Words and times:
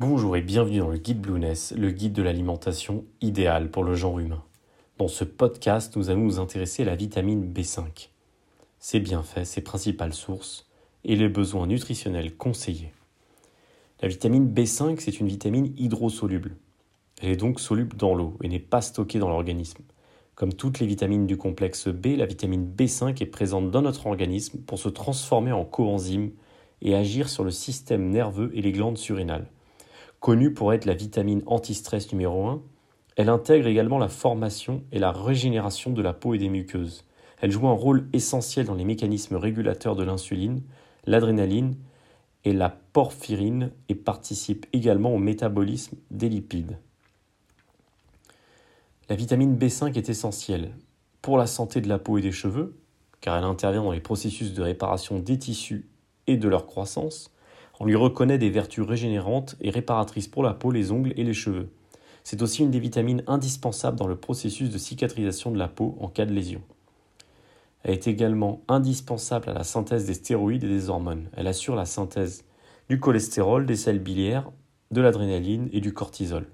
Bonjour 0.00 0.36
et 0.36 0.42
bienvenue 0.42 0.78
dans 0.78 0.90
le 0.90 0.96
guide 0.96 1.20
Blueness, 1.20 1.74
le 1.76 1.90
guide 1.90 2.12
de 2.12 2.22
l'alimentation 2.22 3.04
idéal 3.20 3.68
pour 3.68 3.82
le 3.82 3.96
genre 3.96 4.20
humain. 4.20 4.44
Dans 4.96 5.08
ce 5.08 5.24
podcast, 5.24 5.96
nous 5.96 6.08
allons 6.08 6.20
nous 6.20 6.38
intéresser 6.38 6.84
à 6.84 6.86
la 6.86 6.94
vitamine 6.94 7.52
B5, 7.52 8.10
ses 8.78 9.00
bienfaits, 9.00 9.42
ses 9.42 9.60
principales 9.60 10.14
sources 10.14 10.68
et 11.02 11.16
les 11.16 11.28
besoins 11.28 11.66
nutritionnels 11.66 12.36
conseillés. 12.36 12.92
La 14.00 14.06
vitamine 14.06 14.48
B5, 14.48 15.00
c'est 15.00 15.18
une 15.18 15.26
vitamine 15.26 15.74
hydrosoluble. 15.76 16.54
Elle 17.20 17.30
est 17.30 17.36
donc 17.36 17.58
soluble 17.58 17.96
dans 17.96 18.14
l'eau 18.14 18.38
et 18.44 18.48
n'est 18.48 18.60
pas 18.60 18.82
stockée 18.82 19.18
dans 19.18 19.30
l'organisme. 19.30 19.82
Comme 20.36 20.52
toutes 20.52 20.78
les 20.78 20.86
vitamines 20.86 21.26
du 21.26 21.36
complexe 21.36 21.88
B, 21.88 22.16
la 22.16 22.26
vitamine 22.26 22.72
B5 22.72 23.20
est 23.20 23.26
présente 23.26 23.72
dans 23.72 23.82
notre 23.82 24.06
organisme 24.06 24.60
pour 24.60 24.78
se 24.78 24.90
transformer 24.90 25.50
en 25.50 25.64
coenzyme 25.64 26.30
et 26.82 26.94
agir 26.94 27.28
sur 27.28 27.42
le 27.42 27.50
système 27.50 28.10
nerveux 28.10 28.52
et 28.54 28.62
les 28.62 28.70
glandes 28.70 28.96
surrénales. 28.96 29.48
Connue 30.20 30.52
pour 30.52 30.72
être 30.72 30.84
la 30.84 30.94
vitamine 30.94 31.42
anti-stress 31.46 32.12
numéro 32.12 32.46
1, 32.46 32.62
elle 33.16 33.28
intègre 33.28 33.68
également 33.68 33.98
la 33.98 34.08
formation 34.08 34.82
et 34.92 34.98
la 34.98 35.12
régénération 35.12 35.92
de 35.92 36.02
la 36.02 36.12
peau 36.12 36.34
et 36.34 36.38
des 36.38 36.48
muqueuses. 36.48 37.04
Elle 37.40 37.52
joue 37.52 37.68
un 37.68 37.72
rôle 37.72 38.08
essentiel 38.12 38.66
dans 38.66 38.74
les 38.74 38.84
mécanismes 38.84 39.36
régulateurs 39.36 39.94
de 39.94 40.02
l'insuline, 40.02 40.62
l'adrénaline 41.06 41.76
et 42.44 42.52
la 42.52 42.68
porphyrine 42.68 43.70
et 43.88 43.94
participe 43.94 44.66
également 44.72 45.14
au 45.14 45.18
métabolisme 45.18 45.96
des 46.10 46.28
lipides. 46.28 46.78
La 49.08 49.16
vitamine 49.16 49.56
B5 49.56 49.96
est 49.96 50.08
essentielle 50.08 50.72
pour 51.22 51.38
la 51.38 51.46
santé 51.46 51.80
de 51.80 51.88
la 51.88 51.98
peau 51.98 52.18
et 52.18 52.22
des 52.22 52.32
cheveux, 52.32 52.76
car 53.20 53.36
elle 53.36 53.44
intervient 53.44 53.82
dans 53.82 53.92
les 53.92 54.00
processus 54.00 54.52
de 54.52 54.62
réparation 54.62 55.18
des 55.18 55.38
tissus 55.38 55.88
et 56.26 56.36
de 56.36 56.48
leur 56.48 56.66
croissance. 56.66 57.32
On 57.80 57.84
lui 57.84 57.96
reconnaît 57.96 58.38
des 58.38 58.50
vertus 58.50 58.84
régénérantes 58.84 59.56
et 59.60 59.70
réparatrices 59.70 60.28
pour 60.28 60.42
la 60.42 60.54
peau, 60.54 60.70
les 60.70 60.90
ongles 60.90 61.12
et 61.16 61.24
les 61.24 61.34
cheveux. 61.34 61.68
C'est 62.24 62.42
aussi 62.42 62.62
une 62.62 62.70
des 62.70 62.80
vitamines 62.80 63.22
indispensables 63.26 63.96
dans 63.96 64.06
le 64.06 64.16
processus 64.16 64.70
de 64.70 64.78
cicatrisation 64.78 65.50
de 65.50 65.58
la 65.58 65.68
peau 65.68 65.96
en 66.00 66.08
cas 66.08 66.26
de 66.26 66.32
lésion. 66.32 66.60
Elle 67.82 67.94
est 67.94 68.08
également 68.08 68.62
indispensable 68.68 69.48
à 69.48 69.54
la 69.54 69.64
synthèse 69.64 70.06
des 70.06 70.14
stéroïdes 70.14 70.64
et 70.64 70.68
des 70.68 70.90
hormones. 70.90 71.28
Elle 71.36 71.46
assure 71.46 71.76
la 71.76 71.86
synthèse 71.86 72.44
du 72.88 72.98
cholestérol, 72.98 73.66
des 73.66 73.76
sels 73.76 74.00
biliaires, 74.00 74.50
de 74.90 75.00
l'adrénaline 75.00 75.68
et 75.72 75.80
du 75.80 75.92
cortisol. 75.94 76.48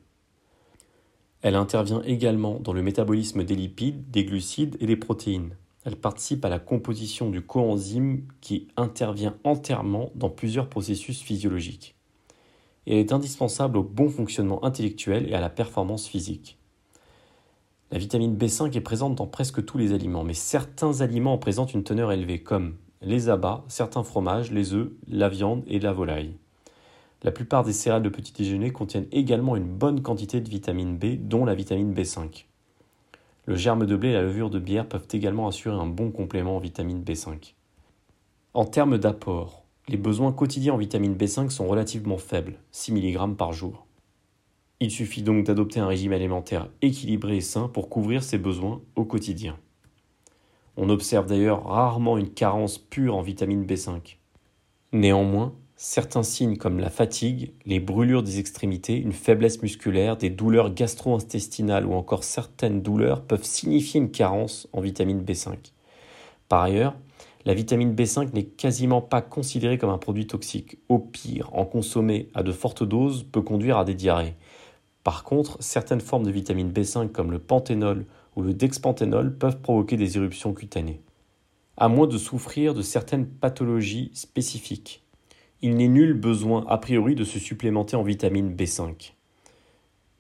Elle 1.42 1.56
intervient 1.56 2.03
également 2.03 2.59
dans 2.59 2.72
le 2.72 2.83
métabolisme 2.83 3.44
des 3.44 3.55
lipides, 3.55 4.11
des 4.11 4.25
glucides 4.25 4.77
et 4.81 4.86
des 4.86 4.97
protéines. 4.97 5.56
Elle 5.85 5.97
participe 5.97 6.45
à 6.45 6.49
la 6.49 6.59
composition 6.59 7.29
du 7.31 7.43
coenzyme 7.43 8.27
qui 8.41 8.69
intervient 8.77 9.37
entièrement 9.45 10.11
dans 10.15 10.31
plusieurs 10.31 10.69
processus 10.69 11.21
physiologiques. 11.21 11.95
Elle 12.87 12.99
est 12.99 13.13
indispensable 13.13 13.79
au 13.79 13.83
bon 13.83 14.09
fonctionnement 14.09 14.65
intellectuel 14.65 15.29
et 15.29 15.35
à 15.35 15.41
la 15.41 15.51
performance 15.51 16.07
physique. 16.07 16.59
La 17.91 17.99
vitamine 17.99 18.37
B5 18.37 18.75
est 18.77 18.81
présente 18.81 19.15
dans 19.15 19.27
presque 19.27 19.65
tous 19.65 19.79
les 19.79 19.93
aliments, 19.93 20.25
mais 20.25 20.35
certains 20.35 21.01
aliments 21.01 21.35
en 21.35 21.39
présentent 21.39 21.75
une 21.75 21.85
teneur 21.85 22.12
élevée, 22.12 22.43
comme 22.43 22.77
les 23.03 23.29
abats, 23.29 23.65
certains 23.69 24.03
fromages, 24.03 24.51
les 24.51 24.73
œufs, 24.73 24.91
la 25.07 25.29
viande 25.29 25.62
et 25.67 25.79
la 25.79 25.93
volaille. 25.93 26.35
La 27.23 27.31
plupart 27.31 27.65
des 27.65 27.73
céréales 27.73 28.03
de 28.03 28.09
petit 28.09 28.33
déjeuner 28.33 28.71
contiennent 28.71 29.07
également 29.12 29.57
une 29.57 29.69
bonne 29.69 30.03
quantité 30.03 30.41
de 30.41 30.49
vitamine 30.49 30.97
B, 30.97 31.17
dont 31.17 31.45
la 31.45 31.55
vitamine 31.55 31.95
B5. 31.95 32.47
Le 33.47 33.56
germe 33.56 33.84
de 33.84 33.97
blé 33.97 34.09
et 34.11 34.14
la 34.14 34.23
levure 34.23 34.48
de 34.48 34.59
bière 34.59 34.89
peuvent 34.89 35.09
également 35.12 35.47
assurer 35.47 35.77
un 35.77 35.87
bon 35.87 36.11
complément 36.11 36.56
en 36.56 36.61
vitamine 36.61 37.03
B5. 37.03 37.55
En 38.55 38.64
termes 38.64 38.97
d'apport, 38.97 39.64
les 39.89 39.98
besoins 39.98 40.33
quotidiens 40.33 40.75
en 40.75 40.78
vitamine 40.78 41.14
B5 41.14 41.50
sont 41.50 41.67
relativement 41.67 42.17
faibles, 42.17 42.59
6 42.70 42.92
mg 42.92 43.37
par 43.37 43.53
jour. 43.53 43.87
Il 44.81 44.91
suffit 44.91 45.22
donc 45.22 45.45
d'adopter 45.45 45.81
un 45.81 45.87
régime 45.87 46.12
alimentaire 46.12 46.69
équilibré 46.81 47.37
et 47.37 47.41
sain 47.42 47.69
pour 47.69 47.91
couvrir 47.91 48.22
ces 48.22 48.39
besoins 48.39 48.81
au 48.97 49.05
quotidien. 49.05 49.59
On 50.76 50.88
observe 50.88 51.26
d'ailleurs 51.26 51.66
rarement 51.66 52.16
une 52.16 52.31
carence 52.31 52.78
pure 52.78 53.15
en 53.15 53.22
vitamine 53.22 53.66
B5. 53.66 54.16
Néanmoins, 54.93 55.55
Certains 55.77 56.23
signes 56.23 56.57
comme 56.57 56.79
la 56.79 56.89
fatigue, 56.89 57.53
les 57.67 57.81
brûlures 57.81 58.23
des 58.23 58.39
extrémités, 58.39 58.97
une 58.97 59.12
faiblesse 59.12 59.61
musculaire, 59.61 60.17
des 60.17 60.31
douleurs 60.31 60.73
gastro-intestinales 60.73 61.85
ou 61.85 61.95
encore 61.95 62.23
certaines 62.23 62.81
douleurs 62.81 63.23
peuvent 63.23 63.43
signifier 63.43 64.01
une 64.01 64.12
carence 64.12 64.69
en 64.73 64.81
vitamine 64.81 65.25
B5. 65.25 65.57
Par 66.49 66.62
ailleurs, 66.62 66.95
la 67.45 67.55
vitamine 67.55 67.93
B5 67.93 68.33
n'est 68.35 68.45
quasiment 68.45 69.03
pas 69.03 69.21
considérée 69.21 69.77
comme 69.77 69.91
un 69.91 69.99
produit 69.99 70.29
toxique. 70.29 70.79
Au 70.89 71.01
pire, 71.01 71.51
en 71.53 71.65
consommer 71.65 72.29
à 72.35 72.45
de 72.45 72.53
fortes 72.53 72.85
doses 72.85 73.25
peut 73.25 73.43
conduire 73.43 73.77
à 73.77 73.85
des 73.85 73.95
diarrhées. 73.95 74.37
Par 75.03 75.25
contre, 75.25 75.56
certaines 75.61 76.01
formes 76.01 76.25
de 76.25 76.31
vitamine 76.31 76.71
B5 76.71 77.11
comme 77.11 77.33
le 77.33 77.41
panthénol 77.41 78.06
ou 78.37 78.43
le 78.43 78.55
dexpanthénol 78.55 79.37
peuvent 79.37 79.61
provoquer 79.61 79.97
des 79.97 80.17
éruptions 80.17 80.55
cutanées. 80.55 81.01
À 81.77 81.89
moins 81.89 82.06
de 82.06 82.17
souffrir 82.17 82.75
de 82.75 82.83
certaines 82.83 83.27
pathologies 83.27 84.12
spécifiques 84.15 85.03
il 85.64 85.76
n'est 85.76 85.88
nul 85.88 86.12
besoin 86.12 86.66
a 86.69 86.76
priori 86.76 87.14
de 87.14 87.25
se 87.25 87.38
supplémenter 87.38 87.97
en 87.97 88.02
vitamine 88.02 88.54
B5. 88.54 89.12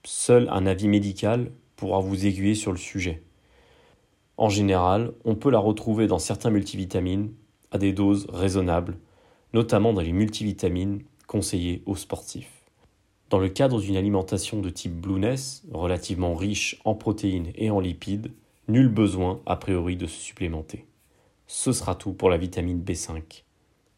Seul 0.02 0.48
un 0.50 0.64
avis 0.64 0.88
médical 0.88 1.52
pourra 1.76 2.00
vous 2.00 2.24
aiguiller 2.24 2.54
sur 2.54 2.72
le 2.72 2.78
sujet. 2.78 3.22
En 4.38 4.48
général, 4.48 5.12
on 5.26 5.34
peut 5.34 5.50
la 5.50 5.58
retrouver 5.58 6.06
dans 6.06 6.18
certains 6.18 6.48
multivitamines 6.48 7.30
à 7.72 7.76
des 7.76 7.92
doses 7.92 8.26
raisonnables, 8.32 8.96
notamment 9.52 9.92
dans 9.92 10.00
les 10.00 10.14
multivitamines 10.14 11.02
conseillées 11.26 11.82
aux 11.84 11.96
sportifs. 11.96 12.64
Dans 13.28 13.38
le 13.38 13.50
cadre 13.50 13.82
d'une 13.82 13.96
alimentation 13.96 14.62
de 14.62 14.70
type 14.70 14.98
Blueness, 14.98 15.62
relativement 15.70 16.34
riche 16.34 16.80
en 16.86 16.94
protéines 16.94 17.52
et 17.54 17.68
en 17.68 17.80
lipides, 17.80 18.32
nul 18.66 18.88
besoin 18.88 19.42
a 19.44 19.56
priori 19.56 19.96
de 19.96 20.06
se 20.06 20.18
supplémenter. 20.18 20.86
Ce 21.46 21.72
sera 21.72 21.94
tout 21.94 22.14
pour 22.14 22.30
la 22.30 22.38
vitamine 22.38 22.82
B5. 22.82 23.42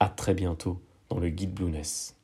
À 0.00 0.08
très 0.08 0.34
bientôt 0.34 0.80
dans 1.08 1.18
le 1.18 1.28
guide 1.28 1.52
Blueness. 1.52 2.15